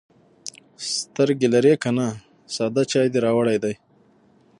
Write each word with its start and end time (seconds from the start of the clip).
_سترګې 0.95 1.47
لرې 1.53 1.73
که 1.83 1.89
نه، 1.97 2.07
ساده 2.55 2.83
چای 2.91 3.07
دې 3.13 3.19
راوړی 3.25 3.57
دی. 3.63 3.73